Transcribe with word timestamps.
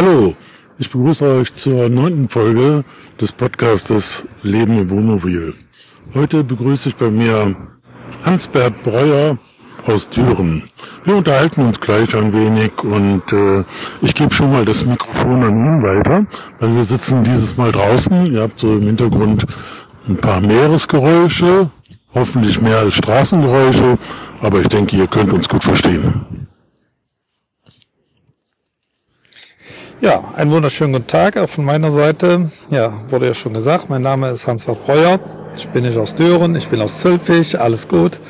Hallo, 0.00 0.32
ich 0.78 0.88
begrüße 0.92 1.24
euch 1.24 1.52
zur 1.56 1.88
neunten 1.88 2.28
Folge 2.28 2.84
des 3.20 3.32
Podcastes 3.32 4.28
Leben 4.44 4.78
im 4.78 4.90
Wohnmobil. 4.90 5.54
Heute 6.14 6.44
begrüße 6.44 6.90
ich 6.90 6.94
bei 6.94 7.10
mir 7.10 7.56
Hans-Bert 8.24 8.84
Breuer 8.84 9.38
aus 9.88 10.08
Düren. 10.08 10.62
Wir 11.02 11.16
unterhalten 11.16 11.62
uns 11.62 11.80
gleich 11.80 12.14
ein 12.14 12.32
wenig 12.32 12.70
und 12.84 13.24
äh, 13.32 13.64
ich 14.00 14.14
gebe 14.14 14.32
schon 14.32 14.52
mal 14.52 14.64
das 14.64 14.86
Mikrofon 14.86 15.42
an 15.42 15.56
ihn 15.56 15.82
weiter, 15.82 16.26
weil 16.60 16.76
wir 16.76 16.84
sitzen 16.84 17.24
dieses 17.24 17.56
Mal 17.56 17.72
draußen. 17.72 18.26
Ihr 18.26 18.42
habt 18.42 18.60
so 18.60 18.76
im 18.76 18.82
Hintergrund 18.82 19.46
ein 20.08 20.16
paar 20.16 20.40
Meeresgeräusche, 20.40 21.70
hoffentlich 22.14 22.60
mehr 22.60 22.78
als 22.78 22.94
Straßengeräusche, 22.94 23.98
aber 24.42 24.60
ich 24.60 24.68
denke, 24.68 24.96
ihr 24.96 25.08
könnt 25.08 25.32
uns 25.32 25.48
gut 25.48 25.64
verstehen. 25.64 26.37
Ja, 30.00 30.32
einen 30.36 30.52
wunderschönen 30.52 30.92
guten 30.92 31.08
Tag 31.08 31.36
auch 31.36 31.48
von 31.48 31.64
meiner 31.64 31.90
Seite. 31.90 32.52
Ja, 32.70 32.92
wurde 33.08 33.26
ja 33.26 33.34
schon 33.34 33.52
gesagt, 33.52 33.90
mein 33.90 34.02
Name 34.02 34.30
ist 34.30 34.46
Hans-Gerd 34.46 34.84
Breuer. 34.86 35.18
Ich 35.56 35.66
bin 35.70 35.82
nicht 35.82 35.98
aus 35.98 36.14
Düren, 36.14 36.54
ich 36.54 36.68
bin 36.68 36.80
aus 36.80 37.00
Zülpich, 37.00 37.58
alles 37.58 37.88
gut. 37.88 38.20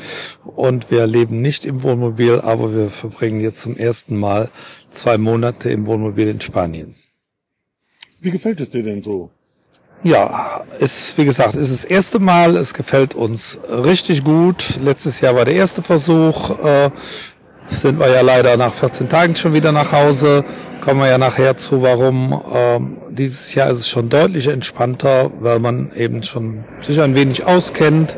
Und 0.45 0.91
wir 0.91 1.07
leben 1.07 1.43
nicht 1.43 1.67
im 1.67 1.83
Wohnmobil, 1.83 2.41
aber 2.41 2.75
wir 2.75 2.89
verbringen 2.89 3.41
jetzt 3.41 3.61
zum 3.61 3.77
ersten 3.77 4.17
Mal 4.17 4.49
zwei 4.91 5.19
Monate 5.19 5.69
im 5.69 5.87
Wohnmobil 5.87 6.29
in 6.29 6.41
Spanien. 6.41 6.95
Wie 8.19 8.31
gefällt 8.31 8.61
es 8.63 8.71
dir 8.71 8.83
denn 8.83 9.03
so? 9.03 9.31
Ja, 10.03 10.65
ist, 10.79 11.19
wie 11.19 11.27
gesagt, 11.27 11.55
ist 11.55 11.71
das 11.71 11.85
erste 11.85 12.19
Mal. 12.19 12.57
Es 12.57 12.73
gefällt 12.73 13.15
uns 13.15 13.59
richtig 13.69 14.25
gut. 14.25 14.81
Letztes 14.83 15.21
Jahr 15.21 15.37
war 15.37 15.45
der 15.45 15.55
erste 15.55 15.83
Versuch. 15.83 16.59
Äh, 16.65 16.91
sind 17.71 17.99
wir 17.99 18.09
ja 18.09 18.23
leider 18.23 18.57
nach 18.57 18.73
14 18.73 19.09
Tagen 19.09 19.37
schon 19.37 19.53
wieder 19.53 19.73
nach 19.73 19.93
Hause. 19.93 20.45
Kommen 20.81 21.01
wir 21.01 21.09
ja 21.09 21.19
nachher 21.19 21.57
zu, 21.57 21.83
warum. 21.83 22.43
Ähm, 22.53 22.97
dieses 23.11 23.55
Jahr 23.55 23.71
ist 23.71 23.79
es 23.79 23.89
schon 23.89 24.09
deutlich 24.09 24.47
entspannter, 24.47 25.31
weil 25.41 25.59
man 25.59 25.93
eben 25.95 26.23
schon 26.23 26.65
sich 26.81 27.01
ein 27.01 27.15
wenig 27.15 27.45
auskennt 27.45 28.17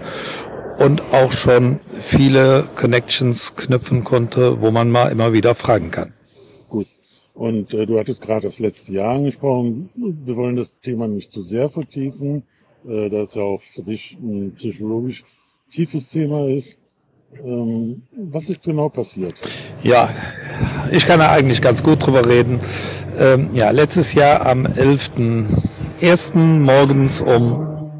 und 0.79 1.03
auch 1.13 1.33
schon 1.33 1.81
viele 2.01 2.65
Connections 2.75 3.55
knüpfen 3.57 4.05
konnte, 4.05 4.61
wo 4.61 4.71
man 4.71 4.91
mal 4.91 5.11
immer 5.13 5.33
wieder 5.33 5.55
fragen 5.55 5.91
kann. 5.91 6.13
Gut. 6.69 6.87
Und 7.35 7.75
äh, 7.75 7.87
du 7.87 7.99
hattest 7.99 8.23
gerade 8.23 8.47
das 8.47 8.59
letzte 8.59 8.93
Jahr 8.93 9.15
angesprochen. 9.15 9.91
Wir 9.95 10.37
wollen 10.37 10.57
das 10.57 10.81
Thema 10.81 11.07
nicht 11.09 11.33
zu 11.33 11.43
sehr 11.43 11.69
vertiefen, 11.69 12.45
äh, 12.89 13.11
da 13.11 13.19
es 13.19 13.35
ja 13.35 13.43
auch 13.43 13.61
für 13.61 13.83
dich 13.83 14.17
ein 14.21 14.55
psychologisch 14.55 15.25
tiefes 15.71 16.09
Thema 16.09 16.49
ist. 16.49 16.80
Ähm, 17.43 18.03
was 18.13 18.49
ist 18.49 18.65
genau 18.65 18.89
passiert? 18.89 19.35
Ja, 19.83 20.11
ich 20.91 21.07
kann 21.07 21.21
da 21.21 21.31
eigentlich 21.31 21.63
ganz 21.63 21.83
gut 21.83 22.05
drüber 22.05 22.27
reden. 22.27 22.61
Ähm, 23.19 23.51
ja, 23.55 23.71
letztes 23.71 24.15
Jahr 24.15 24.47
am 24.47 24.67
11.01. 24.67 26.37
morgens 26.37 27.21
um 27.21 27.91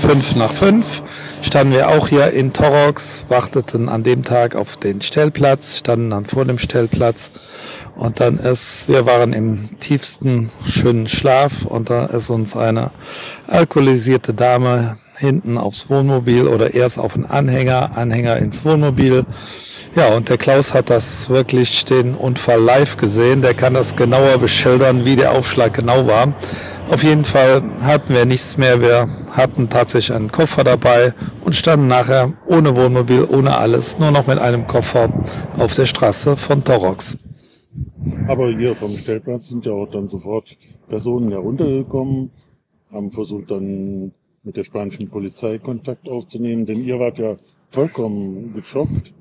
fünf 0.00 0.36
nach 0.36 0.52
fünf 0.52 1.02
standen 1.42 1.72
wir 1.72 1.88
auch 1.88 2.08
hier 2.08 2.32
in 2.32 2.52
Torox, 2.52 3.26
warteten 3.28 3.88
an 3.88 4.02
dem 4.02 4.22
Tag 4.22 4.56
auf 4.56 4.76
den 4.76 5.00
Stellplatz, 5.00 5.78
standen 5.78 6.10
dann 6.10 6.26
vor 6.26 6.44
dem 6.44 6.58
Stellplatz 6.58 7.30
und 7.96 8.20
dann 8.20 8.38
ist, 8.38 8.88
wir 8.88 9.06
waren 9.06 9.32
im 9.32 9.78
tiefsten 9.80 10.50
schönen 10.66 11.08
Schlaf 11.08 11.64
und 11.64 11.90
da 11.90 12.06
ist 12.06 12.30
uns 12.30 12.56
eine 12.56 12.90
alkoholisierte 13.46 14.34
Dame 14.34 14.96
hinten 15.18 15.58
aufs 15.58 15.90
Wohnmobil 15.90 16.46
oder 16.46 16.74
erst 16.74 16.98
auf 16.98 17.14
den 17.14 17.26
Anhänger, 17.26 17.96
Anhänger 17.96 18.36
ins 18.36 18.64
Wohnmobil. 18.64 19.24
Ja, 19.96 20.14
und 20.14 20.28
der 20.28 20.38
Klaus 20.38 20.74
hat 20.74 20.90
das 20.90 21.28
wirklich 21.28 21.84
den 21.84 22.14
Unfall 22.14 22.60
live 22.60 22.96
gesehen. 22.96 23.42
Der 23.42 23.54
kann 23.54 23.74
das 23.74 23.96
genauer 23.96 24.38
beschildern, 24.38 25.04
wie 25.04 25.16
der 25.16 25.32
Aufschlag 25.32 25.74
genau 25.74 26.06
war. 26.06 26.34
Auf 26.90 27.02
jeden 27.02 27.24
Fall 27.24 27.62
hatten 27.82 28.14
wir 28.14 28.24
nichts 28.24 28.56
mehr. 28.56 28.80
Wir 28.80 29.08
hatten 29.32 29.68
tatsächlich 29.68 30.16
einen 30.16 30.32
Koffer 30.32 30.64
dabei 30.64 31.12
und 31.44 31.54
standen 31.54 31.86
nachher 31.86 32.32
ohne 32.46 32.76
Wohnmobil, 32.76 33.24
ohne 33.24 33.58
alles, 33.58 33.98
nur 33.98 34.10
noch 34.10 34.26
mit 34.26 34.38
einem 34.38 34.66
Koffer 34.66 35.12
auf 35.58 35.74
der 35.74 35.86
Straße 35.86 36.36
von 36.36 36.64
Torox. 36.64 37.18
Aber 38.26 38.48
hier 38.48 38.74
vom 38.74 38.96
Stellplatz 38.96 39.48
sind 39.48 39.66
ja 39.66 39.72
auch 39.72 39.86
dann 39.86 40.08
sofort 40.08 40.56
Personen 40.88 41.30
heruntergekommen, 41.30 42.30
haben 42.90 43.10
versucht 43.10 43.50
dann 43.50 44.12
mit 44.44 44.56
der 44.56 44.64
spanischen 44.64 45.08
Polizei 45.08 45.58
Kontakt 45.58 46.08
aufzunehmen, 46.08 46.66
denn 46.66 46.82
ihr 46.84 46.98
wart 46.98 47.18
ja 47.18 47.36
vollkommen 47.70 48.54
geschockt 48.54 49.12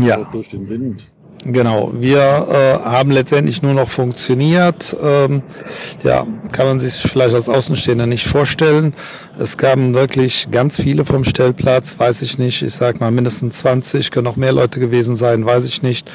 Ja. 0.00 0.18
durch 0.32 0.50
den 0.50 0.68
Wind. 0.68 1.10
Genau, 1.44 1.90
wir 1.94 2.18
äh, 2.18 2.86
haben 2.86 3.10
letztendlich 3.10 3.62
nur 3.62 3.72
noch 3.72 3.88
funktioniert. 3.88 4.94
Ähm, 5.02 5.42
ja, 6.04 6.26
kann 6.52 6.66
man 6.66 6.80
sich 6.80 6.92
vielleicht 6.96 7.34
als 7.34 7.48
Außenstehender 7.48 8.04
nicht 8.06 8.26
vorstellen. 8.26 8.92
Es 9.38 9.56
kamen 9.56 9.94
wirklich 9.94 10.48
ganz 10.50 10.76
viele 10.78 11.06
vom 11.06 11.24
Stellplatz, 11.24 11.98
weiß 11.98 12.20
ich 12.20 12.38
nicht. 12.38 12.60
Ich 12.60 12.74
sag 12.74 13.00
mal 13.00 13.10
mindestens 13.10 13.60
20, 13.60 14.10
können 14.10 14.26
auch 14.26 14.36
mehr 14.36 14.52
Leute 14.52 14.80
gewesen 14.80 15.16
sein, 15.16 15.46
weiß 15.46 15.64
ich 15.64 15.82
nicht. 15.82 16.10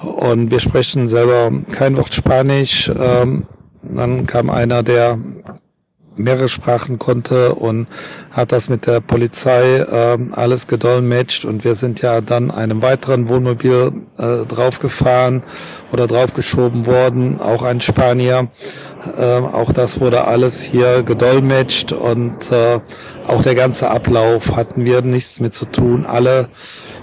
Und 0.00 0.50
wir 0.50 0.58
sprechen 0.58 1.06
selber 1.06 1.52
kein 1.70 1.96
Wort 1.96 2.12
Spanisch. 2.12 2.90
Ähm, 2.98 3.46
dann 3.84 4.26
kam 4.26 4.50
einer, 4.50 4.82
der 4.82 5.18
mehrere 6.16 6.48
Sprachen 6.48 6.98
konnte 6.98 7.54
und 7.54 7.86
hat 8.30 8.52
das 8.52 8.68
mit 8.68 8.86
der 8.86 9.00
Polizei 9.00 9.84
ähm, 9.90 10.32
alles 10.34 10.66
gedolmetscht 10.66 11.44
und 11.44 11.64
wir 11.64 11.74
sind 11.74 12.02
ja 12.02 12.20
dann 12.20 12.50
einem 12.50 12.82
weiteren 12.82 13.28
Wohnmobil 13.28 13.92
äh, 14.18 14.46
draufgefahren 14.46 15.42
oder 15.92 16.06
draufgeschoben 16.06 16.86
worden, 16.86 17.40
auch 17.40 17.62
ein 17.62 17.80
Spanier. 17.80 18.48
Ähm, 19.18 19.44
auch 19.44 19.72
das 19.72 20.00
wurde 20.00 20.24
alles 20.26 20.62
hier 20.62 21.02
gedolmetscht 21.02 21.92
und 21.92 22.50
äh, 22.50 22.80
auch 23.26 23.42
der 23.42 23.54
ganze 23.54 23.90
Ablauf 23.90 24.56
hatten 24.56 24.84
wir 24.84 25.02
nichts 25.02 25.40
mit 25.40 25.54
zu 25.54 25.66
tun. 25.66 26.06
Alle 26.06 26.48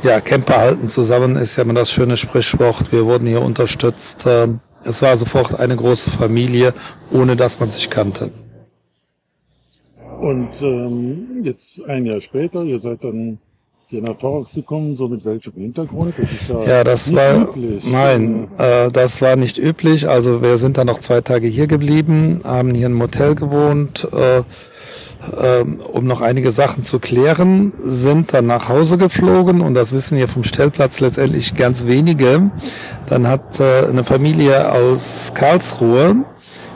ja, 0.04 0.20
Camper 0.20 0.58
halten 0.58 0.90
zusammen, 0.90 1.36
ist 1.36 1.58
ja 1.58 1.64
immer 1.64 1.74
das 1.74 1.92
schöne 1.92 2.18
Sprichwort. 2.18 2.92
Wir 2.92 3.06
wurden 3.06 3.28
hier 3.28 3.42
unterstützt. 3.42 4.26
Ähm, 4.26 4.60
es 4.84 5.02
war 5.02 5.16
sofort 5.16 5.60
eine 5.60 5.76
große 5.76 6.10
Familie, 6.10 6.74
ohne 7.12 7.36
dass 7.36 7.60
man 7.60 7.72
sich 7.72 7.90
kannte. 7.90 8.32
Und 10.22 10.50
ähm, 10.62 11.42
jetzt 11.44 11.84
ein 11.86 12.06
Jahr 12.06 12.22
später, 12.22 12.64
ihr 12.64 12.78
seid 12.80 13.04
dann 13.04 13.40
hier 13.88 14.02
nach 14.04 14.16
Torx 14.18 14.54
gekommen, 14.54 14.96
so 14.96 15.08
mit 15.08 15.26
welchem 15.26 15.54
Hintergrund? 15.54 16.14
Das 16.18 16.32
ist 16.32 16.48
ja, 16.48 16.64
Ja, 16.64 16.84
das 16.84 17.08
nicht 17.08 17.18
war, 17.18 17.42
üblich. 17.50 17.92
nein, 17.92 18.48
äh, 18.60 18.92
das 18.92 19.22
war 19.24 19.36
nicht 19.36 19.58
üblich. 19.58 20.08
Also 20.08 20.42
wir 20.44 20.60
sind 20.60 20.78
dann 20.78 20.88
noch 20.88 21.00
zwei 21.00 21.22
Tage 21.22 21.48
hier 21.48 21.66
geblieben, 21.66 22.42
haben 22.44 22.74
hier 22.76 22.86
im 22.86 22.94
Motel 22.94 23.34
gewohnt, 23.34 24.08
äh, 24.14 24.44
ähm, 25.44 25.80
um 25.92 26.06
noch 26.06 26.22
einige 26.22 26.52
Sachen 26.52 26.84
zu 26.84 27.00
klären, 27.00 27.74
sind 27.84 28.34
dann 28.34 28.46
nach 28.46 28.70
Hause 28.70 28.98
geflogen 29.00 29.62
und 29.62 29.74
das 29.74 29.92
wissen 29.92 30.18
hier 30.18 30.28
vom 30.28 30.44
Stellplatz 30.44 31.00
letztendlich 31.00 31.56
ganz 31.56 31.86
wenige. 31.88 32.52
Dann 33.08 33.28
hat 33.28 33.60
äh, 33.60 33.88
eine 33.88 34.04
Familie 34.04 34.72
aus 34.72 35.32
Karlsruhe, 35.34 36.26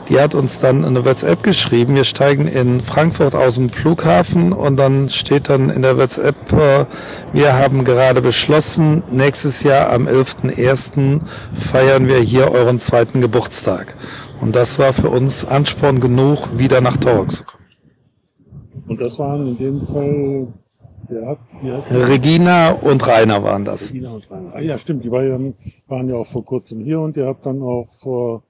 die 0.08 0.20
hat 0.20 0.34
uns 0.34 0.60
dann 0.60 0.84
eine 0.84 1.04
WhatsApp 1.04 1.42
geschrieben. 1.42 1.94
Wir 1.94 2.04
steigen 2.04 2.46
in 2.46 2.80
Frankfurt 2.80 3.34
aus 3.34 3.56
dem 3.56 3.68
Flughafen 3.68 4.52
und 4.52 4.76
dann 4.76 5.10
steht 5.10 5.48
dann 5.48 5.70
in 5.70 5.82
der 5.82 5.98
WhatsApp, 5.98 6.52
äh, 6.52 6.86
wir 7.32 7.58
haben 7.58 7.84
gerade 7.84 8.22
beschlossen, 8.22 9.02
nächstes 9.10 9.62
Jahr 9.62 9.90
am 9.90 10.06
11.01. 10.06 11.20
feiern 11.54 12.06
wir 12.06 12.18
hier 12.18 12.52
euren 12.52 12.78
zweiten 12.78 13.20
Geburtstag. 13.20 13.96
Und 14.40 14.54
das 14.54 14.78
war 14.78 14.92
für 14.92 15.08
uns 15.08 15.44
Ansporn 15.44 16.00
genug, 16.00 16.58
wieder 16.58 16.80
nach 16.80 16.96
Torx 16.96 17.38
zu 17.38 17.44
kommen. 17.44 17.64
Und 18.88 19.00
das 19.00 19.18
waren 19.18 19.48
in 19.48 19.58
dem 19.58 19.86
Fall, 19.86 20.46
der? 21.08 21.38
Regina 22.08 22.70
und 22.72 23.06
Rainer 23.06 23.42
waren 23.42 23.64
das. 23.64 23.90
Regina 23.90 24.10
und 24.10 24.30
Rainer. 24.30 24.54
Ah 24.54 24.60
ja, 24.60 24.78
stimmt, 24.78 25.04
die 25.04 25.10
waren, 25.10 25.54
waren 25.88 26.08
ja 26.08 26.16
auch 26.16 26.26
vor 26.26 26.44
kurzem 26.44 26.80
hier 26.80 27.00
und 27.00 27.16
ihr 27.16 27.26
habt 27.26 27.46
dann 27.46 27.62
auch 27.62 27.86
vor 27.94 28.42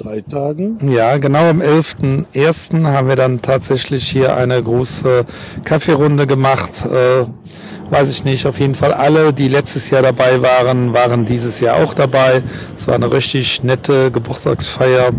drei 0.00 0.20
Tagen 0.22 0.78
Ja, 0.88 1.18
genau 1.18 1.50
am 1.50 1.60
11.01. 1.60 2.86
haben 2.86 3.08
wir 3.08 3.16
dann 3.16 3.42
tatsächlich 3.42 4.08
hier 4.08 4.36
eine 4.36 4.62
große 4.62 5.24
Kaffeerunde 5.64 6.26
gemacht. 6.26 6.72
Äh, 6.86 7.26
weiß 7.90 8.10
ich 8.10 8.24
nicht, 8.24 8.46
auf 8.46 8.58
jeden 8.60 8.74
Fall 8.74 8.92
alle, 8.92 9.32
die 9.32 9.48
letztes 9.48 9.90
Jahr 9.90 10.02
dabei 10.02 10.40
waren, 10.42 10.94
waren 10.94 11.26
dieses 11.26 11.60
Jahr 11.60 11.82
auch 11.82 11.94
dabei. 11.94 12.42
Es 12.76 12.86
war 12.86 12.94
eine 12.94 13.12
richtig 13.12 13.62
nette 13.64 14.10
Geburtstagsfeier. 14.10 15.10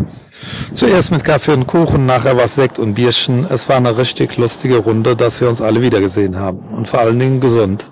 Zuerst 0.74 1.12
mit 1.12 1.22
Kaffee 1.22 1.52
und 1.52 1.66
Kuchen, 1.66 2.06
nachher 2.06 2.36
was 2.36 2.56
Sekt 2.56 2.78
und 2.78 2.94
Bierchen. 2.94 3.46
Es 3.48 3.68
war 3.68 3.76
eine 3.76 3.96
richtig 3.96 4.36
lustige 4.36 4.78
Runde, 4.78 5.14
dass 5.14 5.40
wir 5.40 5.48
uns 5.48 5.60
alle 5.60 5.82
wiedergesehen 5.82 6.36
haben. 6.36 6.58
Und 6.74 6.88
vor 6.88 7.00
allen 7.00 7.18
Dingen 7.18 7.40
gesund. 7.40 7.90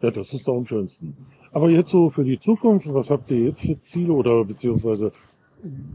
Ja, 0.00 0.10
das 0.10 0.32
ist 0.32 0.46
doch 0.46 0.56
am 0.56 0.66
schönsten. 0.66 1.16
Aber 1.52 1.70
jetzt 1.70 1.90
so 1.90 2.10
für 2.10 2.22
die 2.22 2.38
Zukunft, 2.38 2.92
was 2.92 3.10
habt 3.10 3.30
ihr 3.30 3.46
jetzt 3.46 3.60
für 3.62 3.80
Ziele 3.80 4.12
oder 4.12 4.44
beziehungsweise 4.44 5.10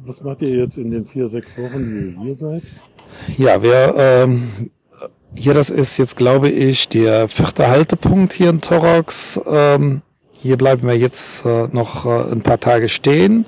was 0.06 0.22
macht 0.22 0.42
ihr 0.42 0.50
jetzt 0.50 0.78
in 0.78 0.92
den 0.92 1.06
vier, 1.06 1.30
sechs 1.30 1.58
Wochen, 1.58 1.94
die 1.94 2.16
ihr 2.16 2.24
hier 2.24 2.36
seid? 2.36 2.64
Ja, 3.38 3.62
wir 3.62 3.94
ähm, 3.98 4.72
hier 5.36 5.54
das 5.54 5.70
ist 5.70 5.98
jetzt 5.98 6.16
glaube 6.16 6.50
ich 6.50 6.90
der 6.90 7.28
vierte 7.28 7.70
Haltepunkt 7.70 8.34
hier 8.34 8.50
in 8.50 8.62
Torox. 8.62 9.40
Ähm, 9.46 10.02
hier 10.34 10.58
bleiben 10.58 10.88
wir 10.88 10.98
jetzt 10.98 11.46
äh, 11.46 11.68
noch 11.72 12.06
äh, 12.06 12.32
ein 12.32 12.42
paar 12.42 12.60
Tage 12.60 12.90
stehen. 12.90 13.46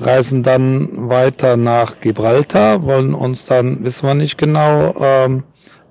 reisen 0.00 0.42
dann 0.42 1.08
weiter 1.08 1.56
nach 1.56 2.00
Gibraltar, 2.00 2.82
wollen 2.82 3.14
uns 3.14 3.44
dann, 3.44 3.84
wissen 3.84 4.06
wir 4.06 4.14
nicht 4.14 4.38
genau, 4.38 4.94
ähm, 4.98 5.42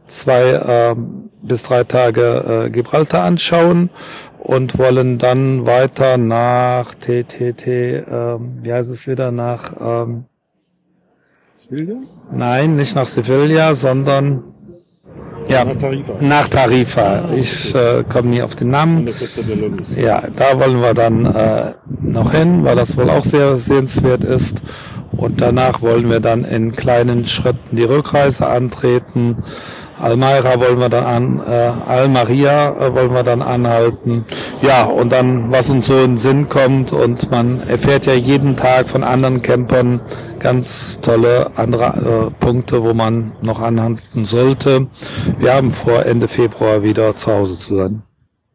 zwei 0.10 0.52
äh, 0.52 0.96
bis 1.42 1.64
drei 1.64 1.84
Tage 1.84 2.66
äh, 2.66 2.70
Gibraltar 2.70 3.24
anschauen 3.24 3.90
und 4.40 4.78
wollen 4.78 5.18
dann 5.18 5.66
weiter 5.66 6.18
nach 6.18 6.96
TTT, 6.96 7.68
äh, 7.68 8.04
wie 8.62 8.74
heißt 8.74 8.90
es 8.90 9.08
wieder, 9.08 9.32
nach 9.32 9.74
ähm, 9.80 10.26
Sevilla? 11.56 11.98
Nein, 12.32 12.76
nicht 12.76 12.96
nach 12.96 13.06
Sevilla, 13.08 13.76
sondern 13.76 14.44
ja, 15.50 15.66
nach 15.66 15.76
Tarifa. 15.78 16.14
Nach 16.22 16.48
Tarifa. 16.48 17.30
Ich 17.36 17.74
äh, 17.74 18.04
komme 18.08 18.30
nie 18.30 18.42
auf 18.42 18.56
den 18.56 18.70
Namen. 18.70 19.10
Ja, 19.96 20.22
da 20.36 20.60
wollen 20.60 20.82
wir 20.82 20.94
dann 20.94 21.26
äh, 21.26 21.74
noch 22.02 22.32
hin, 22.32 22.64
weil 22.64 22.76
das 22.76 22.96
wohl 22.98 23.10
auch 23.10 23.26
sehr 23.26 23.58
sehenswert 23.58 24.24
ist. 24.24 24.62
Und 25.12 25.42
danach 25.42 25.82
wollen 25.82 26.10
wir 26.10 26.20
dann 26.20 26.44
in 26.46 26.72
kleinen 26.72 27.26
Schritten 27.26 27.76
die 27.76 27.84
Rückreise 27.84 28.48
antreten. 28.48 29.38
Almeira 30.00 30.60
wollen 30.60 30.80
wir 30.80 30.90
dann 30.90 31.04
an, 31.04 31.42
äh, 31.46 31.72
Almaria 31.88 32.72
äh, 32.72 32.94
wollen 32.94 33.14
wir 33.14 33.24
dann 33.24 33.42
anhalten. 33.42 34.26
Ja, 34.62 34.86
und 34.86 35.12
dann, 35.12 35.52
was 35.52 35.70
uns 35.70 35.88
so 35.88 35.96
in 35.96 36.12
den 36.12 36.18
Sinn 36.18 36.50
kommt 36.50 36.92
und 36.94 37.32
man 37.32 37.62
erfährt 37.68 38.06
ja 38.06 38.14
jeden 38.14 38.56
Tag 38.56 38.90
von 38.90 39.04
anderen 39.04 39.42
Campern 39.42 40.02
ganz 40.40 41.00
tolle 41.02 41.52
andere 41.56 42.30
äh, 42.30 42.32
Punkte, 42.40 42.84
wo 42.84 42.94
man 42.94 43.34
noch 43.42 43.60
anhalten 43.60 44.26
sollte. 44.26 44.88
Wir 45.40 45.54
haben 45.54 45.72
vor, 45.72 46.06
Ende 46.06 46.28
Februar 46.28 46.84
wieder 46.84 47.16
zu 47.16 47.32
Hause 47.32 47.60
zu 47.60 47.76
sein. 47.76 48.02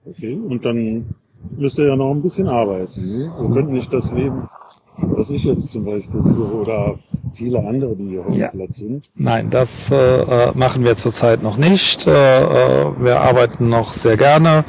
Okay, 0.07 0.35
und 0.35 0.65
dann 0.65 1.15
müsst 1.57 1.79
ihr 1.79 1.89
ja 1.89 1.97
noch 1.97 2.11
ein 2.11 2.23
bisschen 2.23 2.49
arbeiten. 2.49 3.01
Ne? 3.01 3.33
Wir 3.39 3.55
könnten 3.55 3.73
nicht 3.73 3.93
das 3.93 4.13
Leben 4.13 4.49
was 4.97 5.31
ich 5.31 5.45
jetzt 5.45 5.73
zum 5.73 5.85
Beispiel 5.85 6.23
führe 6.23 6.55
oder 6.55 6.99
viele 7.35 7.59
andere, 7.59 7.97
die 7.97 8.09
hier 8.09 8.25
ja. 8.31 8.49
Platz 8.49 8.77
sind? 8.77 9.05
Nein, 9.17 9.51
das 9.51 9.91
äh, 9.91 9.95
äh, 9.95 10.53
machen 10.55 10.85
wir 10.85 10.97
zurzeit 10.97 11.43
noch 11.43 11.57
nicht. 11.57 12.07
Äh, 12.07 12.11
äh, 12.13 12.93
wir 12.99 13.21
arbeiten 13.21 13.69
noch 13.69 13.93
sehr 13.93 14.17
gerne. 14.17 14.65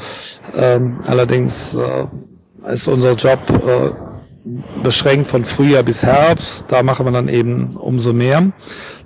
Ähm, 0.56 1.00
allerdings 1.06 1.74
äh, 1.76 2.74
ist 2.74 2.88
unser 2.88 3.14
Job 3.14 3.40
äh, 3.50 3.92
beschränkt 4.84 5.28
von 5.28 5.46
Frühjahr 5.46 5.84
bis 5.84 6.04
Herbst. 6.04 6.66
Da 6.68 6.84
machen 6.84 7.06
wir 7.06 7.12
dann 7.12 7.28
eben 7.28 7.76
umso 7.76 8.14
mehr. 8.14 8.42
Dann 8.42 8.54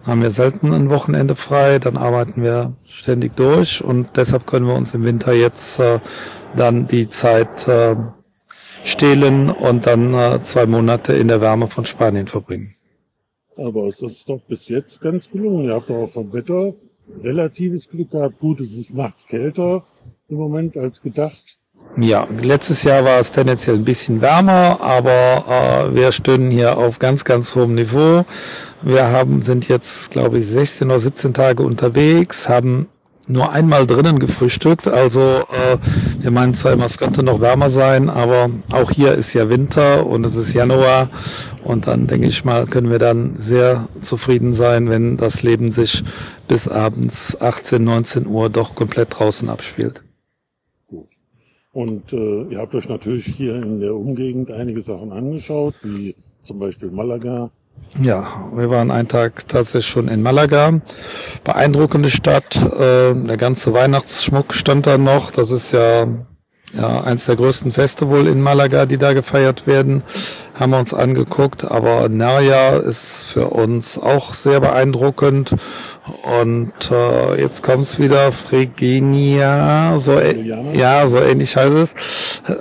haben 0.05 0.21
wir 0.21 0.31
selten 0.31 0.73
ein 0.73 0.89
Wochenende 0.89 1.35
frei, 1.35 1.79
dann 1.79 1.97
arbeiten 1.97 2.41
wir 2.41 2.73
ständig 2.87 3.35
durch 3.35 3.83
und 3.83 4.11
deshalb 4.15 4.47
können 4.47 4.65
wir 4.65 4.75
uns 4.75 4.93
im 4.93 5.03
Winter 5.03 5.33
jetzt 5.33 5.79
äh, 5.79 5.99
dann 6.55 6.87
die 6.87 7.09
Zeit 7.09 7.67
äh, 7.67 7.95
stehlen 8.83 9.49
und 9.49 9.85
dann 9.85 10.13
äh, 10.13 10.41
zwei 10.43 10.65
Monate 10.65 11.13
in 11.13 11.27
der 11.27 11.41
Wärme 11.41 11.67
von 11.67 11.85
Spanien 11.85 12.27
verbringen. 12.27 12.75
Aber 13.59 13.87
es 13.87 14.01
ist 14.01 14.29
doch 14.29 14.41
bis 14.47 14.67
jetzt 14.69 15.01
ganz 15.01 15.29
gelungen. 15.29 15.65
Ihr 15.65 15.73
habt 15.73 15.91
auch 15.91 16.07
vom 16.07 16.31
Wetter 16.31 16.73
relatives 17.23 17.89
Glück 17.89 18.11
gehabt. 18.11 18.39
Gut, 18.39 18.61
es 18.61 18.77
ist 18.77 18.93
nachts 18.93 19.27
kälter 19.27 19.83
im 20.29 20.37
Moment 20.37 20.77
als 20.77 21.01
gedacht. 21.01 21.59
Ja, 21.97 22.27
letztes 22.41 22.83
Jahr 22.83 23.03
war 23.03 23.19
es 23.19 23.31
tendenziell 23.31 23.75
ein 23.75 23.83
bisschen 23.83 24.21
wärmer, 24.21 24.79
aber 24.79 25.89
äh, 25.91 25.95
wir 25.95 26.11
stünden 26.11 26.51
hier 26.51 26.77
auf 26.77 26.99
ganz, 26.99 27.25
ganz 27.25 27.55
hohem 27.55 27.75
Niveau. 27.75 28.25
Wir 28.81 29.07
haben, 29.07 29.41
sind 29.41 29.67
jetzt, 29.67 30.11
glaube 30.11 30.39
ich, 30.39 30.47
16 30.47 30.87
oder 30.87 30.99
17 30.99 31.33
Tage 31.33 31.63
unterwegs, 31.63 32.47
haben 32.47 32.87
nur 33.29 33.51
einmal 33.51 33.87
drinnen 33.87 34.19
gefrühstückt. 34.19 34.87
Also 34.87 35.21
äh, 35.21 35.77
wir 36.19 36.31
meinen 36.31 36.55
zwar 36.55 36.73
immer, 36.73 36.85
es 36.85 36.97
könnte 36.97 37.23
noch 37.23 37.39
wärmer 37.39 37.69
sein, 37.69 38.09
aber 38.09 38.49
auch 38.73 38.91
hier 38.91 39.13
ist 39.13 39.33
ja 39.33 39.49
Winter 39.49 40.05
und 40.05 40.25
es 40.25 40.35
ist 40.35 40.53
Januar. 40.53 41.09
Und 41.63 41.87
dann 41.87 42.07
denke 42.07 42.27
ich 42.27 42.43
mal, 42.43 42.65
können 42.65 42.89
wir 42.89 42.99
dann 42.99 43.35
sehr 43.35 43.87
zufrieden 44.01 44.53
sein, 44.53 44.89
wenn 44.89 45.17
das 45.17 45.43
Leben 45.43 45.71
sich 45.71 46.03
bis 46.47 46.67
abends 46.67 47.39
18, 47.39 47.83
19 47.83 48.27
Uhr 48.27 48.49
doch 48.49 48.75
komplett 48.75 49.19
draußen 49.19 49.49
abspielt. 49.49 50.01
Gut. 50.87 51.09
Und 51.71 52.11
äh, 52.13 52.43
ihr 52.43 52.57
habt 52.57 52.73
euch 52.73 52.89
natürlich 52.89 53.25
hier 53.25 53.55
in 53.55 53.79
der 53.79 53.95
Umgegend 53.95 54.51
einige 54.51 54.81
Sachen 54.81 55.11
angeschaut, 55.11 55.75
wie 55.83 56.15
zum 56.43 56.57
Beispiel 56.57 56.89
Malaga, 56.89 57.51
ja, 58.01 58.27
wir 58.53 58.69
waren 58.69 58.91
einen 58.91 59.07
Tag 59.07 59.47
tatsächlich 59.47 59.87
schon 59.87 60.07
in 60.07 60.21
Malaga. 60.21 60.79
Beeindruckende 61.43 62.09
Stadt. 62.09 62.55
Äh, 62.55 63.13
der 63.13 63.37
ganze 63.37 63.73
Weihnachtsschmuck 63.73 64.53
stand 64.53 64.87
da 64.87 64.97
noch. 64.97 65.31
Das 65.31 65.51
ist 65.51 65.73
ja, 65.73 66.07
ja 66.73 67.01
eins 67.01 67.25
der 67.25 67.35
größten 67.35 67.71
Feste 67.71 68.09
wohl 68.09 68.27
in 68.27 68.41
Malaga, 68.41 68.85
die 68.85 68.97
da 68.97 69.13
gefeiert 69.13 69.67
werden 69.67 70.03
haben 70.59 70.71
wir 70.71 70.79
uns 70.79 70.93
angeguckt, 70.93 71.71
aber 71.71 72.09
Nerja 72.09 72.77
ist 72.77 73.27
für 73.31 73.47
uns 73.47 73.97
auch 73.97 74.33
sehr 74.33 74.59
beeindruckend. 74.59 75.55
Und 76.41 76.91
äh, 76.91 77.39
jetzt 77.39 77.63
kommt's 77.63 77.99
wieder, 77.99 78.31
Fregenia, 78.31 79.97
so 79.99 80.19
ja, 80.19 81.07
so 81.07 81.19
ähnlich 81.19 81.55
heißt 81.55 81.75
es. 81.75 81.95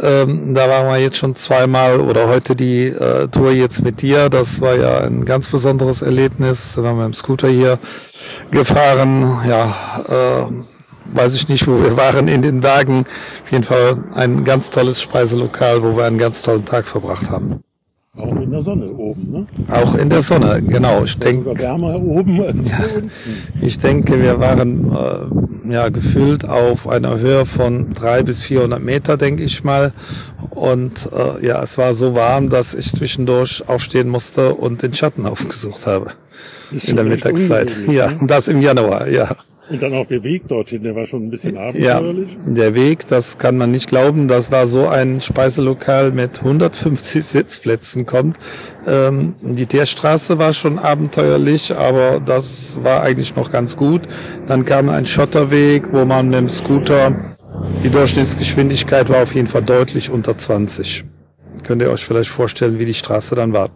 Ähm, 0.02 0.54
da 0.54 0.68
waren 0.68 0.86
wir 0.86 0.98
jetzt 0.98 1.16
schon 1.16 1.34
zweimal 1.34 2.00
oder 2.00 2.28
heute 2.28 2.54
die 2.54 2.86
äh, 2.86 3.26
Tour 3.28 3.50
jetzt 3.50 3.82
mit 3.82 4.02
dir. 4.02 4.28
Das 4.28 4.60
war 4.60 4.76
ja 4.76 4.98
ein 4.98 5.24
ganz 5.24 5.48
besonderes 5.48 6.02
Erlebnis. 6.02 6.74
Da 6.76 6.84
waren 6.84 6.98
wir 6.98 7.06
im 7.06 7.14
Scooter 7.14 7.48
hier 7.48 7.78
gefahren. 8.50 9.40
Ja, 9.48 9.74
äh, 10.08 11.16
weiß 11.16 11.34
ich 11.34 11.48
nicht, 11.48 11.66
wo 11.66 11.82
wir 11.82 11.96
waren 11.96 12.28
in 12.28 12.42
den 12.42 12.62
Wagen. 12.62 13.06
Auf 13.44 13.50
jeden 13.50 13.64
Fall 13.64 14.04
ein 14.14 14.44
ganz 14.44 14.70
tolles 14.70 15.00
Speiselokal, 15.00 15.82
wo 15.82 15.96
wir 15.96 16.04
einen 16.04 16.18
ganz 16.18 16.42
tollen 16.42 16.64
Tag 16.64 16.84
verbracht 16.84 17.30
haben. 17.30 17.60
Auch 18.18 18.34
in 18.34 18.50
der 18.50 18.60
Sonne 18.60 18.90
oben, 18.90 19.30
ne? 19.30 19.46
Auch 19.70 19.94
in 19.94 20.10
der 20.10 20.22
Sonne, 20.22 20.60
genau. 20.60 21.04
Ich 21.04 21.18
denke, 21.18 21.56
wärmer 21.56 22.00
oben 22.00 22.42
als 22.42 22.70
ja, 22.70 22.78
unten. 22.96 23.10
Ich 23.60 23.78
denke, 23.78 24.20
wir 24.20 24.40
waren 24.40 24.92
äh, 24.92 25.72
ja 25.72 25.88
gefühlt 25.88 26.44
auf 26.44 26.88
einer 26.88 27.18
Höhe 27.20 27.46
von 27.46 27.94
drei 27.94 28.24
bis 28.24 28.42
400 28.42 28.82
Meter, 28.82 29.16
denke 29.16 29.44
ich 29.44 29.62
mal. 29.62 29.92
Und 30.50 31.08
äh, 31.12 31.46
ja, 31.46 31.62
es 31.62 31.78
war 31.78 31.94
so 31.94 32.16
warm, 32.16 32.50
dass 32.50 32.74
ich 32.74 32.90
zwischendurch 32.90 33.68
aufstehen 33.68 34.08
musste 34.08 34.54
und 34.54 34.82
den 34.82 34.94
Schatten 34.94 35.24
aufgesucht 35.24 35.86
habe 35.86 36.10
in 36.70 36.96
der 36.96 37.04
Mittagszeit. 37.04 37.72
Ja, 37.86 38.08
ne? 38.08 38.18
das 38.22 38.48
im 38.48 38.60
Januar, 38.60 39.06
ja. 39.08 39.36
Und 39.70 39.82
dann 39.82 39.92
auch 39.94 40.06
der 40.06 40.22
Weg 40.24 40.48
dorthin, 40.48 40.82
der 40.82 40.94
war 40.94 41.04
schon 41.04 41.24
ein 41.24 41.30
bisschen 41.30 41.58
abenteuerlich. 41.58 42.32
Ja, 42.32 42.52
der 42.52 42.74
Weg, 42.74 43.06
das 43.06 43.36
kann 43.36 43.56
man 43.56 43.70
nicht 43.70 43.88
glauben, 43.88 44.26
dass 44.26 44.48
da 44.48 44.66
so 44.66 44.88
ein 44.88 45.20
Speiselokal 45.20 46.10
mit 46.10 46.38
150 46.38 47.24
Sitzplätzen 47.24 48.06
kommt. 48.06 48.38
Ähm, 48.86 49.34
die 49.42 49.66
Teerstraße 49.66 50.38
war 50.38 50.54
schon 50.54 50.78
abenteuerlich, 50.78 51.74
aber 51.76 52.20
das 52.24 52.80
war 52.82 53.02
eigentlich 53.02 53.36
noch 53.36 53.52
ganz 53.52 53.76
gut. 53.76 54.02
Dann 54.46 54.64
kam 54.64 54.88
ein 54.88 55.04
Schotterweg, 55.04 55.92
wo 55.92 56.04
man 56.06 56.30
mit 56.30 56.38
dem 56.38 56.48
Scooter, 56.48 57.16
die 57.84 57.90
Durchschnittsgeschwindigkeit 57.90 59.08
war 59.10 59.22
auf 59.22 59.34
jeden 59.34 59.48
Fall 59.48 59.62
deutlich 59.62 60.10
unter 60.10 60.38
20. 60.38 61.04
Könnt 61.64 61.82
ihr 61.82 61.90
euch 61.90 62.04
vielleicht 62.04 62.30
vorstellen, 62.30 62.78
wie 62.78 62.86
die 62.86 62.94
Straße 62.94 63.34
dann 63.34 63.52
war. 63.52 63.70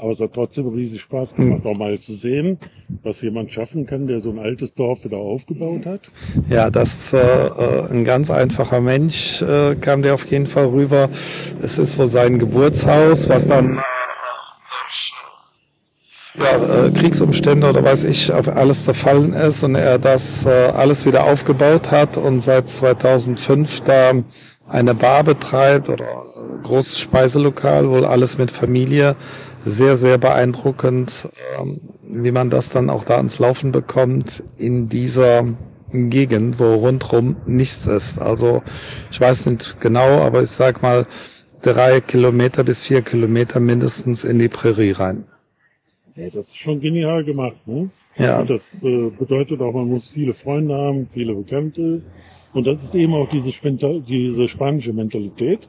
Aber 0.00 0.12
es 0.12 0.20
hat 0.20 0.32
trotzdem 0.32 0.66
riesig 0.68 1.02
Spaß 1.02 1.34
gemacht, 1.34 1.66
auch 1.66 1.76
mal 1.76 1.98
zu 1.98 2.14
sehen, 2.14 2.58
was 3.02 3.20
jemand 3.20 3.52
schaffen 3.52 3.84
kann, 3.84 4.06
der 4.06 4.20
so 4.20 4.30
ein 4.30 4.38
altes 4.38 4.72
Dorf 4.72 5.04
wieder 5.04 5.18
aufgebaut 5.18 5.84
hat. 5.84 6.00
Ja, 6.48 6.70
das 6.70 6.94
ist 6.94 7.12
äh, 7.12 7.18
äh, 7.18 7.90
ein 7.90 8.04
ganz 8.04 8.30
einfacher 8.30 8.80
Mensch, 8.80 9.42
äh, 9.42 9.74
kam 9.74 10.00
der 10.00 10.14
auf 10.14 10.24
jeden 10.30 10.46
Fall 10.46 10.66
rüber. 10.66 11.10
Es 11.60 11.78
ist 11.78 11.98
wohl 11.98 12.10
sein 12.10 12.38
Geburtshaus, 12.38 13.28
was 13.28 13.46
dann 13.46 13.82
ja, 16.38 16.86
äh, 16.86 16.90
Kriegsumstände 16.90 17.68
oder 17.68 17.84
weiß 17.84 18.04
ich 18.04 18.32
auf 18.32 18.48
alles 18.48 18.84
zerfallen 18.84 19.34
ist 19.34 19.62
und 19.64 19.74
er 19.74 19.98
das 19.98 20.46
äh, 20.46 20.72
alles 20.74 21.04
wieder 21.04 21.24
aufgebaut 21.24 21.90
hat 21.90 22.16
und 22.16 22.40
seit 22.40 22.70
2005 22.70 23.80
da 23.82 24.12
eine 24.66 24.94
Bar 24.94 25.24
betreibt 25.24 25.88
oder 25.90 26.06
großes 26.62 27.00
Speiselokal, 27.00 27.90
wohl 27.90 28.04
alles 28.04 28.38
mit 28.38 28.50
Familie 28.50 29.16
sehr, 29.64 29.96
sehr 29.96 30.18
beeindruckend, 30.18 31.28
ähm, 31.58 31.80
wie 32.02 32.30
man 32.30 32.50
das 32.50 32.68
dann 32.68 32.90
auch 32.90 33.04
da 33.04 33.16
ans 33.16 33.38
Laufen 33.38 33.72
bekommt 33.72 34.42
in 34.56 34.88
dieser 34.88 35.46
Gegend, 35.92 36.58
wo 36.58 36.74
rundrum 36.74 37.36
nichts 37.46 37.86
ist. 37.86 38.18
Also 38.20 38.62
ich 39.10 39.20
weiß 39.20 39.46
nicht 39.46 39.80
genau, 39.80 40.20
aber 40.20 40.42
ich 40.42 40.50
sag 40.50 40.82
mal 40.82 41.04
drei 41.62 42.00
Kilometer 42.00 42.64
bis 42.64 42.86
vier 42.86 43.02
Kilometer 43.02 43.60
mindestens 43.60 44.24
in 44.24 44.38
die 44.38 44.48
Prärie 44.48 44.92
rein. 44.92 45.24
Ja, 46.16 46.28
das 46.30 46.48
ist 46.48 46.58
schon 46.58 46.80
genial 46.80 47.24
gemacht, 47.24 47.56
ne? 47.66 47.90
Ja. 48.16 48.40
Und 48.40 48.50
das 48.50 48.82
äh, 48.84 49.10
bedeutet 49.10 49.60
auch, 49.60 49.72
man 49.72 49.88
muss 49.88 50.08
viele 50.08 50.34
Freunde 50.34 50.74
haben, 50.74 51.08
viele 51.08 51.34
Bekannte. 51.34 52.02
Und 52.52 52.66
das 52.66 52.82
ist 52.82 52.94
eben 52.94 53.14
auch 53.14 53.28
diese, 53.28 53.50
diese 54.00 54.48
spanische 54.48 54.92
Mentalität. 54.92 55.68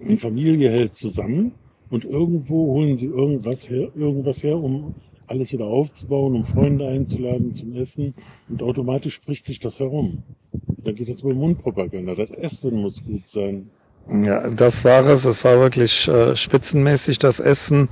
Die 0.00 0.16
Familie 0.16 0.70
hält 0.70 0.96
zusammen 0.96 1.52
und 1.90 2.04
irgendwo 2.04 2.72
holen 2.72 2.96
sie 2.96 3.06
irgendwas 3.06 3.68
her, 3.70 3.88
irgendwas 3.94 4.42
her, 4.42 4.56
um 4.56 4.94
alles 5.26 5.52
wieder 5.52 5.66
aufzubauen, 5.66 6.34
um 6.34 6.44
Freunde 6.44 6.86
einzuladen 6.86 7.52
zum 7.52 7.74
Essen. 7.74 8.14
Und 8.48 8.62
automatisch 8.62 9.14
spricht 9.14 9.46
sich 9.46 9.60
das 9.60 9.80
herum. 9.80 10.22
Dann 10.84 10.94
geht 10.94 11.08
das 11.08 11.22
über 11.22 11.34
Mundpropaganda. 11.34 12.14
Das 12.14 12.30
Essen 12.30 12.80
muss 12.80 13.02
gut 13.04 13.28
sein. 13.28 13.70
Ja, 14.08 14.48
das 14.50 14.84
war 14.84 15.04
es. 15.06 15.24
Es 15.24 15.44
war 15.44 15.58
wirklich 15.58 16.06
äh, 16.06 16.36
spitzenmäßig 16.36 17.18
das 17.18 17.40
Essen. 17.40 17.88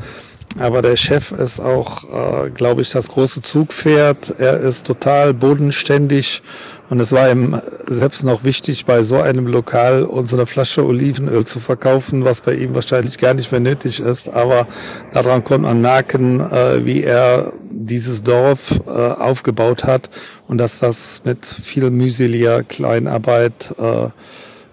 Aber 0.59 0.83
der 0.83 0.97
Chef 0.97 1.33
ist 1.33 1.59
auch, 1.59 2.05
äh, 2.05 2.51
glaube 2.51 2.83
ich, 2.83 2.91
das 2.91 3.09
große 3.09 3.43
Zugpferd. 3.43 4.35
Er 4.39 4.59
ist 4.61 4.87
total 4.87 5.35
bodenständig 5.35 6.43
und 6.91 7.01
es 7.01 7.11
war 7.13 7.31
ihm 7.31 7.61
selbst 7.87 8.25
noch 8.25 8.45
wichtig, 8.45 8.85
bei 8.85 9.03
so 9.03 9.21
einem 9.21 9.47
Lokal 9.47 10.05
unsere 10.05 10.47
Flasche 10.47 10.85
Olivenöl 10.85 11.45
zu 11.45 11.59
verkaufen, 11.59 12.25
was 12.25 12.41
bei 12.41 12.55
ihm 12.55 12.75
wahrscheinlich 12.75 13.19
gar 13.19 13.35
nicht 13.35 13.51
mehr 13.51 13.61
nötig 13.61 13.99
ist. 14.01 14.29
Aber 14.29 14.69
daran 15.13 15.43
konnte 15.43 15.63
man 15.63 15.81
merken, 15.81 16.41
äh, 16.41 16.85
wie 16.85 17.03
er 17.03 17.53
dieses 17.71 18.23
Dorf 18.23 18.81
äh, 18.87 18.91
aufgebaut 18.91 19.85
hat 19.85 20.09
und 20.47 20.59
dass 20.59 20.79
das 20.79 21.23
mit 21.25 21.45
viel 21.47 21.91
mühseliger 21.91 22.63
Kleinarbeit 22.63 23.75
äh, 23.79 24.11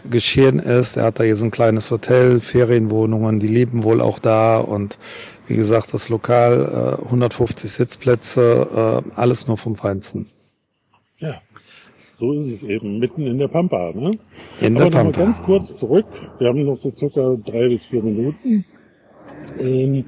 geschehen 0.09 0.59
ist. 0.59 0.97
Er 0.97 1.05
hat 1.05 1.19
da 1.19 1.23
jetzt 1.23 1.43
ein 1.43 1.51
kleines 1.51 1.89
Hotel, 1.91 2.39
Ferienwohnungen, 2.39 3.39
die 3.39 3.47
leben 3.47 3.83
wohl 3.83 4.01
auch 4.01 4.19
da 4.19 4.57
und 4.57 4.97
wie 5.51 5.57
gesagt, 5.57 5.93
das 5.93 6.07
Lokal, 6.07 6.97
äh, 7.01 7.03
150 7.03 7.69
Sitzplätze, 7.69 9.03
äh, 9.05 9.19
alles 9.19 9.49
nur 9.49 9.57
vom 9.57 9.75
Feinsten. 9.75 10.27
Ja, 11.19 11.41
so 12.17 12.31
ist 12.33 12.47
es 12.47 12.63
eben, 12.63 12.99
mitten 12.99 13.27
in 13.27 13.37
der 13.37 13.49
Pampa. 13.49 13.91
Ne? 13.91 14.17
In 14.61 14.75
der 14.75 14.85
Aber 14.85 14.95
mal 14.95 15.03
Pampa. 15.11 15.19
ganz 15.25 15.41
kurz 15.41 15.77
zurück, 15.77 16.05
wir 16.39 16.47
haben 16.47 16.63
noch 16.63 16.77
so 16.77 16.89
circa 16.95 17.35
drei 17.45 17.67
bis 17.67 17.85
vier 17.85 18.01
Minuten. 18.01 18.63
Ähm, 19.59 20.05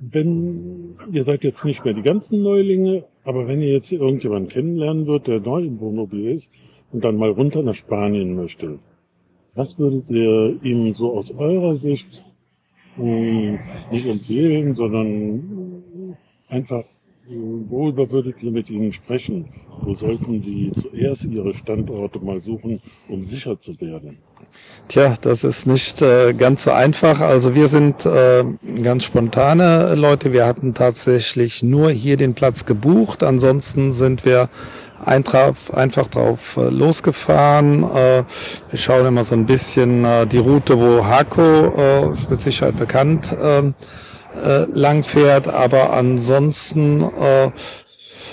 wenn, 0.00 0.96
ihr 1.12 1.24
seid 1.24 1.44
jetzt 1.44 1.66
nicht 1.66 1.84
mehr 1.84 1.92
die 1.92 2.02
ganzen 2.02 2.42
Neulinge, 2.42 3.04
aber 3.24 3.46
wenn 3.46 3.60
ihr 3.60 3.72
jetzt 3.72 3.92
irgendjemanden 3.92 4.48
kennenlernen 4.48 5.06
würdet, 5.06 5.26
der 5.26 5.40
neu 5.40 5.62
im 5.62 5.78
Wohnmobil 5.78 6.30
ist 6.30 6.50
und 6.90 7.04
dann 7.04 7.16
mal 7.16 7.30
runter 7.30 7.62
nach 7.62 7.74
Spanien 7.74 8.34
möchte, 8.34 8.78
was 9.54 9.78
würdet 9.78 10.08
ihr 10.08 10.58
ihm 10.62 10.94
so 10.94 11.18
aus 11.18 11.32
eurer 11.32 11.74
Sicht 11.76 12.24
nicht 12.96 14.06
empfehlen, 14.06 14.74
sondern 14.74 16.16
einfach, 16.48 16.84
worüber 17.28 18.10
würdet 18.10 18.42
ihr 18.42 18.50
mit 18.50 18.68
ihnen 18.70 18.92
sprechen? 18.92 19.46
Wo 19.82 19.94
sollten 19.94 20.42
sie 20.42 20.72
zuerst 20.72 21.24
ihre 21.24 21.54
Standorte 21.54 22.18
mal 22.20 22.40
suchen, 22.40 22.80
um 23.08 23.22
sicher 23.22 23.56
zu 23.56 23.80
werden? 23.80 24.18
Tja, 24.88 25.14
das 25.20 25.44
ist 25.44 25.66
nicht 25.66 26.02
äh, 26.02 26.34
ganz 26.34 26.64
so 26.64 26.72
einfach. 26.72 27.20
Also 27.20 27.54
wir 27.54 27.68
sind 27.68 28.04
äh, 28.04 28.44
ganz 28.82 29.04
spontane 29.04 29.94
Leute. 29.94 30.32
Wir 30.32 30.46
hatten 30.46 30.74
tatsächlich 30.74 31.62
nur 31.62 31.90
hier 31.92 32.16
den 32.16 32.34
Platz 32.34 32.64
gebucht. 32.64 33.22
Ansonsten 33.22 33.92
sind 33.92 34.24
wir 34.24 34.48
eintraf, 35.04 35.70
einfach 35.72 36.08
drauf 36.08 36.56
äh, 36.56 36.68
losgefahren. 36.68 37.84
Äh, 37.84 38.24
wir 38.70 38.78
schauen 38.78 39.06
immer 39.06 39.24
so 39.24 39.34
ein 39.34 39.46
bisschen 39.46 40.04
äh, 40.04 40.26
die 40.26 40.38
Route, 40.38 40.78
wo 40.78 41.04
Hako, 41.04 41.72
äh, 41.76 42.12
ist 42.12 42.30
mit 42.30 42.40
Sicherheit 42.42 42.76
bekannt, 42.76 43.34
ähm, 43.42 43.74
äh, 44.42 44.64
lang 44.72 45.02
fährt. 45.02 45.48
Aber 45.48 45.92
ansonsten 45.92 47.02
äh, 47.02 47.50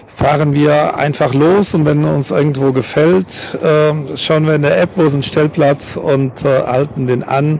fahren 0.08 0.54
wir 0.54 0.98
einfach 0.98 1.34
los 1.34 1.74
und 1.74 1.86
wenn 1.86 2.04
uns 2.04 2.32
irgendwo 2.32 2.72
gefällt, 2.72 3.58
äh, 3.64 4.18
schauen 4.18 4.46
wir 4.46 4.56
in 4.56 4.62
der 4.62 4.82
App, 4.82 4.92
wo 4.96 5.04
ist 5.04 5.14
ein 5.14 5.24
Stellplatz 5.24 5.96
und 5.96 6.44
äh, 6.44 6.64
halten 6.66 7.08
den 7.08 7.24
an. 7.24 7.60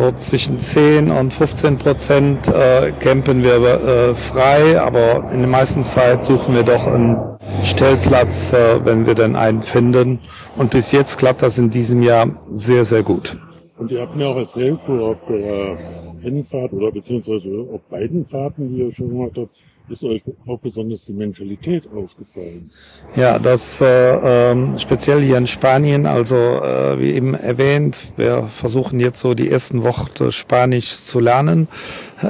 So 0.00 0.10
zwischen 0.12 0.58
10 0.58 1.10
und 1.10 1.30
15 1.30 1.76
Prozent 1.76 2.48
äh, 2.48 2.90
campen 3.00 3.44
wir 3.44 3.56
äh, 3.60 4.14
frei, 4.14 4.80
aber 4.80 5.30
in 5.30 5.40
der 5.40 5.46
meisten 5.46 5.84
Zeit 5.84 6.24
suchen 6.24 6.54
wir 6.54 6.62
doch 6.62 6.86
einen 6.86 7.18
Stellplatz, 7.62 8.54
äh, 8.54 8.82
wenn 8.82 9.04
wir 9.04 9.14
denn 9.14 9.36
einen 9.36 9.62
finden. 9.62 10.18
Und 10.56 10.70
bis 10.70 10.90
jetzt 10.92 11.18
klappt 11.18 11.42
das 11.42 11.58
in 11.58 11.68
diesem 11.68 12.00
Jahr 12.00 12.28
sehr, 12.50 12.86
sehr 12.86 13.02
gut. 13.02 13.36
Und 13.76 13.90
ihr 13.90 14.00
habt 14.00 14.16
mir 14.16 14.26
auch 14.28 14.38
erzählt, 14.38 14.80
so 14.86 15.04
auf 15.04 15.18
der 15.28 15.76
Hinfahrt 16.22 16.72
oder 16.72 16.90
beziehungsweise 16.90 17.66
auf 17.70 17.82
beiden 17.90 18.24
Fahrten, 18.24 18.70
die 18.70 18.80
ihr 18.80 18.90
schon 18.90 19.10
gemacht 19.10 19.32
habt, 19.36 19.54
ist 19.90 20.04
euch 20.04 20.22
auch 20.46 20.58
besonders 20.58 21.04
die 21.04 21.12
Mentalität 21.12 21.88
aufgefallen. 21.92 22.70
Ja, 23.16 23.38
das 23.38 23.80
äh, 23.80 24.50
ähm, 24.50 24.78
speziell 24.78 25.22
hier 25.22 25.36
in 25.36 25.46
Spanien, 25.46 26.06
also 26.06 26.36
äh, 26.36 26.98
wie 26.98 27.12
eben 27.12 27.34
erwähnt, 27.34 27.96
wir 28.16 28.44
versuchen 28.44 29.00
jetzt 29.00 29.20
so 29.20 29.34
die 29.34 29.50
ersten 29.50 29.82
Worte 29.82 30.32
Spanisch 30.32 30.96
zu 30.96 31.20
lernen. 31.20 31.68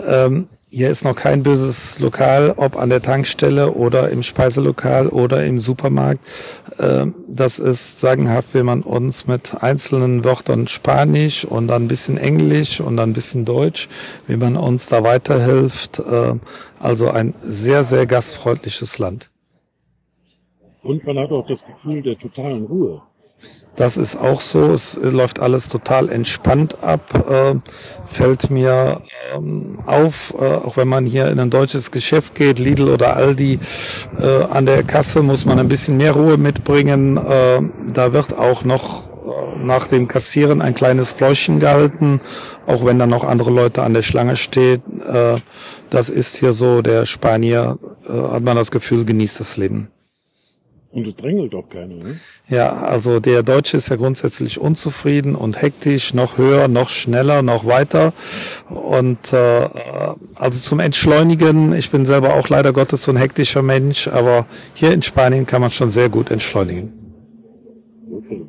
Ähm, 0.07 0.49
hier 0.71 0.89
ist 0.89 1.05
noch 1.05 1.17
kein 1.17 1.43
böses 1.43 1.99
Lokal, 1.99 2.55
ob 2.57 2.77
an 2.77 2.91
der 2.91 3.03
Tankstelle 3.03 3.73
oder 3.73 4.09
im 4.11 4.23
Speiselokal 4.23 5.09
oder 5.09 5.45
im 5.45 5.59
Supermarkt. 5.59 6.25
Ähm, 6.79 7.15
das 7.29 7.59
ist 7.59 8.01
sagenhaft, 8.01 8.55
wenn 8.55 8.67
man 8.67 8.83
uns 8.83 9.27
mit 9.27 9.63
einzelnen 9.63 10.25
Wörtern 10.25 10.69
Spanisch 10.69 11.45
und 11.45 11.67
dann 11.67 11.85
ein 11.85 11.89
bisschen 11.89 12.19
Englisch 12.19 12.81
und 12.81 12.97
dann 12.97 13.11
ein 13.11 13.15
bisschen 13.15 13.45
Deutsch, 13.45 13.89
wie 14.29 14.37
man 14.37 14.57
uns 14.57 14.87
da 14.87 15.03
weiterhilft. 15.03 15.99
Äh, 15.99 16.35
also 16.79 17.11
ein 17.11 17.35
sehr, 17.43 17.83
sehr 17.83 18.07
gastfreundliches 18.07 18.99
Land. 18.99 19.31
Und 20.83 21.05
man 21.05 21.19
hat 21.19 21.31
auch 21.31 21.47
das 21.47 21.65
Gefühl 21.65 22.01
der 22.03 22.17
totalen 22.17 22.65
Ruhe. 22.65 23.03
Das 23.81 23.97
ist 23.97 24.17
auch 24.17 24.43
so. 24.43 24.73
Es 24.73 24.99
läuft 25.01 25.41
alles 25.41 25.69
total 25.69 26.11
entspannt 26.11 26.77
ab. 26.83 27.01
Äh, 27.31 27.55
fällt 28.05 28.51
mir 28.51 29.01
ähm, 29.35 29.79
auf, 29.87 30.35
äh, 30.39 30.45
auch 30.45 30.77
wenn 30.77 30.89
man 30.89 31.07
hier 31.07 31.29
in 31.29 31.41
ein 31.41 31.49
deutsches 31.49 31.91
Geschäft 31.91 32.35
geht, 32.35 32.59
Lidl 32.59 32.91
oder 32.91 33.17
Aldi, 33.17 33.59
äh, 34.19 34.45
an 34.51 34.67
der 34.67 34.83
Kasse 34.83 35.23
muss 35.23 35.47
man 35.47 35.59
ein 35.59 35.69
bisschen 35.69 35.97
mehr 35.97 36.13
Ruhe 36.13 36.37
mitbringen. 36.37 37.17
Äh, 37.17 37.63
da 37.95 38.13
wird 38.13 38.37
auch 38.37 38.65
noch 38.65 39.05
äh, 39.05 39.65
nach 39.65 39.87
dem 39.87 40.09
Kassieren 40.09 40.61
ein 40.61 40.75
kleines 40.75 41.15
Pläuschen 41.15 41.59
gehalten, 41.59 42.21
auch 42.67 42.85
wenn 42.85 42.99
da 42.99 43.07
noch 43.07 43.25
andere 43.25 43.51
Leute 43.51 43.83
an 43.83 43.95
der 43.95 44.03
Schlange 44.03 44.37
stehen. 44.37 44.83
Äh, 45.07 45.37
das 45.89 46.11
ist 46.11 46.37
hier 46.37 46.53
so. 46.53 46.83
Der 46.83 47.07
Spanier, 47.07 47.79
äh, 48.07 48.13
hat 48.13 48.43
man 48.43 48.57
das 48.57 48.71
Gefühl, 48.71 49.07
genießt 49.07 49.41
das 49.41 49.57
Leben. 49.57 49.89
Und 50.93 51.07
es 51.07 51.15
drängelt 51.15 51.55
auch 51.55 51.69
keiner. 51.69 51.95
Ne? 51.95 52.21
Ja, 52.49 52.73
also 52.73 53.21
der 53.21 53.45
Deutsche 53.45 53.77
ist 53.77 53.91
ja 53.91 53.97
grundsätzlich 53.97 54.61
unzufrieden 54.61 55.37
und 55.37 55.63
hektisch, 55.63 56.15
noch 56.15 56.37
höher, 56.37 56.67
noch 56.67 56.89
schneller, 56.89 57.43
noch 57.43 57.65
weiter. 57.65 58.13
Und 58.69 59.33
äh, 59.33 59.69
also 60.35 60.59
zum 60.59 60.81
Entschleunigen, 60.81 61.73
ich 61.75 61.91
bin 61.91 62.07
selber 62.07 62.35
auch 62.35 62.49
leider 62.49 62.73
Gottes 62.73 63.05
so 63.05 63.13
ein 63.13 63.17
hektischer 63.17 63.63
Mensch, 63.63 64.09
aber 64.09 64.47
hier 64.75 64.93
in 64.93 65.03
Spanien 65.03 65.47
kann 65.47 65.61
man 65.61 65.71
schon 65.71 65.91
sehr 65.91 66.09
gut 66.09 66.33
entschleunigen. 66.33 66.93
Okay. 68.13 68.43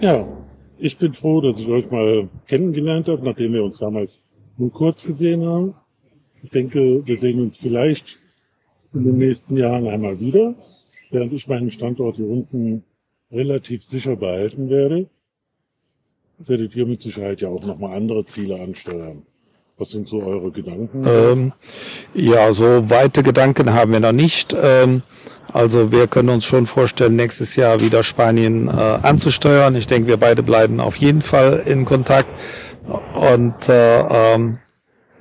Ja, 0.00 0.26
ich 0.76 0.98
bin 0.98 1.14
froh, 1.14 1.40
dass 1.40 1.58
ich 1.58 1.68
euch 1.68 1.90
mal 1.90 2.28
kennengelernt 2.46 3.08
habe, 3.08 3.24
nachdem 3.24 3.54
wir 3.54 3.64
uns 3.64 3.78
damals 3.78 4.20
nur 4.58 4.70
kurz 4.70 5.02
gesehen 5.02 5.46
haben. 5.46 5.74
Ich 6.42 6.50
denke, 6.50 7.06
wir 7.06 7.16
sehen 7.16 7.40
uns 7.40 7.56
vielleicht 7.56 8.18
in 8.92 9.04
den 9.04 9.16
nächsten 9.16 9.56
Jahren 9.56 9.88
einmal 9.88 10.20
wieder, 10.20 10.54
während 11.14 11.32
ich 11.32 11.48
meinen 11.48 11.70
Standort 11.70 12.16
hier 12.16 12.28
unten 12.28 12.82
relativ 13.32 13.82
sicher 13.82 14.16
behalten 14.16 14.68
werde. 14.68 15.06
Werdet 16.38 16.74
ihr 16.74 16.86
mit 16.86 17.00
Sicherheit 17.00 17.40
ja 17.40 17.48
auch 17.48 17.64
nochmal 17.64 17.96
andere 17.96 18.24
Ziele 18.24 18.60
ansteuern. 18.60 19.22
Was 19.76 19.90
sind 19.90 20.08
so 20.08 20.22
eure 20.22 20.50
Gedanken? 20.50 21.02
Ähm, 21.06 21.52
ja, 22.12 22.52
so 22.52 22.90
weite 22.90 23.22
Gedanken 23.22 23.72
haben 23.72 23.92
wir 23.92 24.00
noch 24.00 24.12
nicht. 24.12 24.54
Ähm, 24.60 25.02
also 25.52 25.90
wir 25.92 26.06
können 26.06 26.28
uns 26.28 26.44
schon 26.44 26.66
vorstellen, 26.66 27.16
nächstes 27.16 27.56
Jahr 27.56 27.80
wieder 27.80 28.02
Spanien 28.02 28.68
äh, 28.68 28.70
anzusteuern. 28.70 29.74
Ich 29.76 29.86
denke, 29.86 30.08
wir 30.08 30.16
beide 30.16 30.42
bleiben 30.42 30.80
auf 30.80 30.96
jeden 30.96 31.22
Fall 31.22 31.62
in 31.66 31.84
Kontakt. 31.84 32.32
Und 33.14 33.68
äh, 33.68 34.00
ähm, 34.00 34.58
äh, 34.58 34.63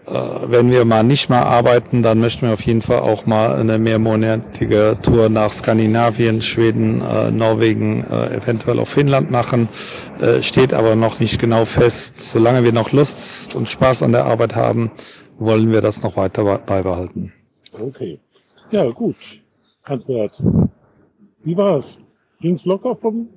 wenn 0.05 0.69
wir 0.69 0.83
mal 0.85 1.03
nicht 1.03 1.29
mehr 1.29 1.45
arbeiten, 1.45 2.03
dann 2.03 2.19
möchten 2.19 2.45
wir 2.45 2.53
auf 2.53 2.61
jeden 2.65 2.81
Fall 2.81 2.99
auch 2.99 3.25
mal 3.25 3.55
eine 3.55 3.77
mehrmonatige 3.79 4.97
Tour 5.01 5.29
nach 5.29 5.51
Skandinavien, 5.51 6.41
Schweden, 6.41 7.01
äh, 7.01 7.31
Norwegen, 7.31 8.03
äh, 8.03 8.35
eventuell 8.35 8.79
auch 8.79 8.87
Finnland 8.87 9.31
machen. 9.31 9.69
Äh, 10.19 10.41
steht 10.41 10.73
aber 10.73 10.95
noch 10.95 11.19
nicht 11.19 11.39
genau 11.39 11.65
fest. 11.65 12.19
Solange 12.19 12.63
wir 12.63 12.73
noch 12.73 12.91
Lust 12.91 13.55
und 13.55 13.69
Spaß 13.69 14.03
an 14.03 14.11
der 14.11 14.25
Arbeit 14.25 14.55
haben, 14.55 14.91
wollen 15.37 15.71
wir 15.71 15.81
das 15.81 16.03
noch 16.03 16.17
weiter 16.17 16.43
be- 16.43 16.59
beibehalten. 16.65 17.31
Okay. 17.71 18.19
Ja, 18.71 18.89
gut. 18.89 19.15
Hans-Bert, 19.85 20.41
wie 21.43 21.57
war's? 21.57 21.97
Ging's 22.41 22.65
locker 22.65 22.95
vom 22.95 23.29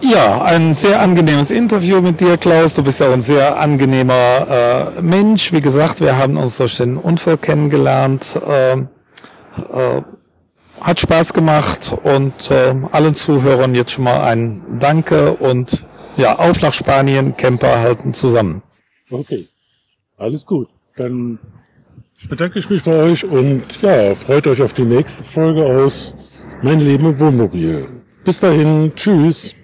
Ja, 0.00 0.42
ein 0.42 0.74
sehr 0.74 1.00
angenehmes 1.00 1.50
Interview 1.50 2.00
mit 2.00 2.20
dir, 2.20 2.36
Klaus. 2.36 2.74
Du 2.74 2.82
bist 2.82 3.00
ja 3.00 3.08
auch 3.08 3.12
ein 3.12 3.22
sehr 3.22 3.58
angenehmer 3.58 4.92
äh, 4.96 5.02
Mensch. 5.02 5.52
Wie 5.52 5.60
gesagt, 5.60 6.00
wir 6.00 6.18
haben 6.18 6.36
uns 6.36 6.58
durch 6.58 6.76
den 6.76 6.96
Unfall 6.96 7.38
kennengelernt. 7.38 8.24
Ähm, 8.46 8.88
äh, 9.72 10.02
hat 10.80 11.00
Spaß 11.00 11.32
gemacht 11.32 11.96
und 12.02 12.50
äh, 12.50 12.74
allen 12.92 13.14
Zuhörern 13.14 13.74
jetzt 13.74 13.92
schon 13.92 14.04
mal 14.04 14.20
ein 14.22 14.78
Danke 14.78 15.32
und 15.32 15.86
ja, 16.16 16.38
auf 16.38 16.60
nach 16.60 16.74
Spanien, 16.74 17.36
Camper 17.36 17.80
halten 17.80 18.14
zusammen. 18.14 18.62
Okay, 19.10 19.46
alles 20.16 20.44
gut. 20.44 20.68
Dann 20.96 21.38
bedanke 22.28 22.58
ich 22.58 22.70
mich 22.70 22.84
bei 22.84 22.96
euch 23.02 23.24
und 23.24 23.64
ja, 23.82 24.14
freut 24.14 24.46
euch 24.46 24.62
auf 24.62 24.74
die 24.74 24.84
nächste 24.84 25.24
Folge 25.24 25.64
aus 25.64 26.16
Mein 26.62 26.80
Leben 26.80 27.06
im 27.06 27.18
Wohnmobil. 27.18 27.88
Bis 28.24 28.40
dahin, 28.40 28.92
tschüss. 28.94 29.55